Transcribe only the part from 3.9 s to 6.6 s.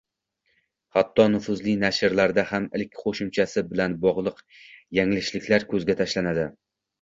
bogʻliq yanglishliklar koʻzga tashlanadi